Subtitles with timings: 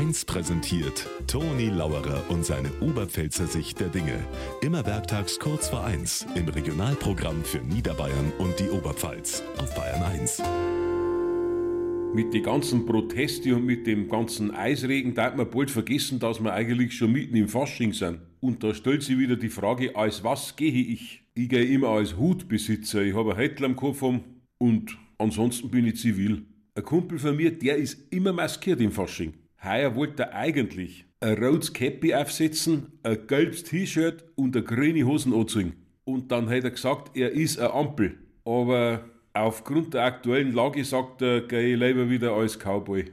[0.00, 4.18] 1 präsentiert Toni Lauerer und seine Oberpfälzer Sicht der Dinge.
[4.62, 10.42] Immer werktags kurz vor 1 im Regionalprogramm für Niederbayern und die Oberpfalz auf Bayern 1.
[12.14, 16.54] Mit den ganzen Proteste und mit dem ganzen Eisregen darf man bald vergessen, dass wir
[16.54, 18.20] eigentlich schon mitten im Fasching sind.
[18.40, 21.24] Und da stellt sich wieder die Frage, als was gehe ich?
[21.34, 23.02] Ich gehe immer als Hutbesitzer.
[23.02, 26.46] Ich habe ein Hättel am Kopf und ansonsten bin ich zivil.
[26.74, 29.34] Ein Kumpel von mir, der ist immer maskiert im Fasching.
[29.62, 35.34] Heuer wollte er eigentlich ein rotes Käppi aufsetzen, ein gelbes T-Shirt und eine grüne Hosen
[35.34, 35.74] anziehen.
[36.04, 38.18] Und dann hat er gesagt, er ist eine Ampel.
[38.44, 39.04] Aber
[39.34, 43.04] aufgrund der aktuellen Lage sagt er, gehe ich lieber wieder als Cowboy.